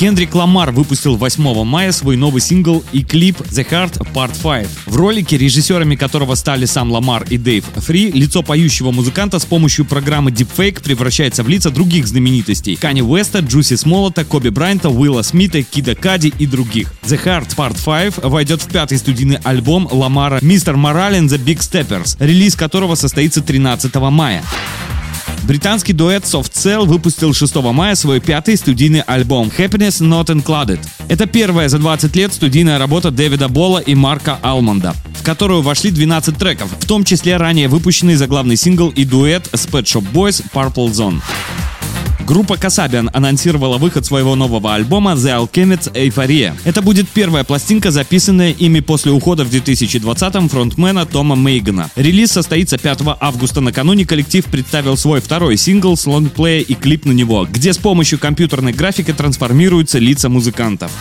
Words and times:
Кендрик 0.00 0.34
Ламар 0.34 0.70
выпустил 0.70 1.16
8 1.16 1.62
мая 1.64 1.92
свой 1.92 2.16
новый 2.16 2.40
сингл 2.40 2.82
и 2.90 3.04
клип 3.04 3.38
The 3.42 3.68
Heart 3.68 4.10
Part 4.14 4.32
5. 4.42 4.68
В 4.86 4.96
ролике, 4.96 5.36
режиссерами 5.36 5.94
которого 5.94 6.36
стали 6.36 6.64
сам 6.64 6.90
Ламар 6.90 7.26
и 7.28 7.36
Дэйв 7.36 7.66
Фри, 7.76 8.10
лицо 8.10 8.42
поющего 8.42 8.92
музыканта 8.92 9.38
с 9.38 9.44
помощью 9.44 9.84
программы 9.84 10.30
Deepfake 10.30 10.82
превращается 10.82 11.42
в 11.42 11.50
лица 11.50 11.68
других 11.68 12.06
знаменитостей. 12.06 12.76
Кани 12.76 13.02
Уэста, 13.02 13.40
Джуси 13.40 13.76
Смоллетта, 13.76 14.24
Коби 14.24 14.48
Брайанта, 14.48 14.88
Уилла 14.88 15.20
Смита, 15.20 15.62
Кида 15.62 15.94
Кади 15.94 16.32
и 16.38 16.46
других. 16.46 16.94
The 17.02 17.22
Heart 17.22 17.54
Part 17.54 17.84
5 17.84 18.24
войдет 18.24 18.62
в 18.62 18.68
пятый 18.68 18.96
студийный 18.96 19.36
альбом 19.44 19.86
Ламара. 19.92 20.38
Morale 20.38 21.20
and 21.20 21.28
the 21.28 21.36
Big 21.36 21.58
Steppers, 21.58 22.16
релиз 22.18 22.56
которого 22.56 22.94
состоится 22.94 23.42
13 23.42 23.94
мая. 23.96 24.42
Британский 25.50 25.92
дуэт 25.92 26.22
Soft 26.22 26.52
Cell 26.52 26.86
выпустил 26.86 27.34
6 27.34 27.56
мая 27.56 27.96
свой 27.96 28.20
пятый 28.20 28.56
студийный 28.56 29.00
альбом 29.00 29.50
Happiness 29.58 30.00
Not 30.00 30.26
Included. 30.26 30.78
Это 31.08 31.26
первая 31.26 31.68
за 31.68 31.78
20 31.78 32.14
лет 32.14 32.32
студийная 32.32 32.78
работа 32.78 33.10
Дэвида 33.10 33.48
Болла 33.48 33.78
и 33.80 33.96
Марка 33.96 34.38
Алмонда, 34.42 34.94
в 35.12 35.24
которую 35.24 35.62
вошли 35.62 35.90
12 35.90 36.38
треков, 36.38 36.70
в 36.78 36.86
том 36.86 37.02
числе 37.02 37.36
ранее 37.36 37.66
выпущенный 37.66 38.14
заглавный 38.14 38.54
сингл 38.54 38.90
и 38.90 39.04
дуэт 39.04 39.48
с 39.52 39.66
Pet 39.66 39.86
Shop 39.86 40.04
Boys 40.12 40.40
Purple 40.54 40.92
Zone. 40.92 41.20
Группа 42.30 42.52
Kasabian 42.52 43.10
анонсировала 43.12 43.76
выход 43.76 44.06
своего 44.06 44.36
нового 44.36 44.72
альбома 44.72 45.14
The 45.14 45.36
Alchemist 45.36 45.92
Euphoria. 45.94 46.54
Это 46.62 46.80
будет 46.80 47.08
первая 47.08 47.42
пластинка, 47.42 47.90
записанная 47.90 48.52
ими 48.52 48.78
после 48.78 49.10
ухода 49.10 49.44
в 49.44 49.52
2020-м 49.52 50.48
фронтмена 50.48 51.06
Тома 51.06 51.34
Мейгана. 51.34 51.90
Релиз 51.96 52.30
состоится 52.30 52.78
5 52.78 53.00
августа. 53.18 53.60
Накануне 53.60 54.06
коллектив 54.06 54.44
представил 54.44 54.96
свой 54.96 55.20
второй 55.20 55.56
сингл 55.56 55.96
с 55.96 56.06
лонгплея 56.06 56.60
и 56.60 56.74
клип 56.74 57.04
на 57.04 57.10
него, 57.10 57.48
где 57.50 57.72
с 57.72 57.78
помощью 57.78 58.20
компьютерной 58.20 58.74
графики 58.74 59.12
трансформируются 59.12 59.98
лица 59.98 60.28
музыкантов. 60.28 60.92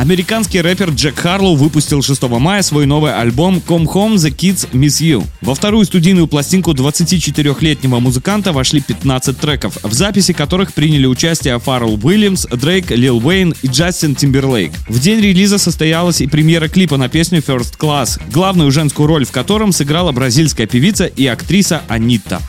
Американский 0.00 0.62
рэпер 0.62 0.92
Джек 0.92 1.18
Харлоу 1.18 1.56
выпустил 1.56 2.00
6 2.00 2.22
мая 2.22 2.62
свой 2.62 2.86
новый 2.86 3.12
альбом 3.12 3.58
Come 3.58 3.84
Home 3.84 4.14
The 4.14 4.34
Kids 4.34 4.70
Miss 4.72 5.02
You. 5.02 5.26
Во 5.42 5.54
вторую 5.54 5.84
студийную 5.84 6.26
пластинку 6.26 6.70
24-летнего 6.72 8.00
музыканта 8.00 8.54
вошли 8.54 8.80
15 8.80 9.38
треков, 9.38 9.76
в 9.82 9.92
записи 9.92 10.32
которых 10.32 10.72
приняли 10.72 11.04
участие 11.04 11.60
Фаррелл 11.60 12.00
Уильямс, 12.02 12.46
Дрейк, 12.46 12.90
Лил 12.92 13.18
Уэйн 13.18 13.54
и 13.60 13.66
Джастин 13.66 14.14
Тимберлейк. 14.14 14.72
В 14.88 14.98
день 15.00 15.20
релиза 15.20 15.58
состоялась 15.58 16.22
и 16.22 16.26
премьера 16.26 16.68
клипа 16.68 16.96
на 16.96 17.10
песню 17.10 17.40
First 17.40 17.76
Class, 17.78 18.18
главную 18.32 18.70
женскую 18.70 19.06
роль 19.06 19.26
в 19.26 19.32
котором 19.32 19.70
сыграла 19.70 20.12
бразильская 20.12 20.66
певица 20.66 21.04
и 21.04 21.26
актриса 21.26 21.82
Анита. 21.88 22.40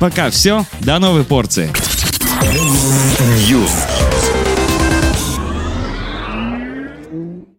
Пока 0.00 0.30
все, 0.30 0.64
до 0.80 0.98
новой 1.00 1.24
порции. 1.24 1.70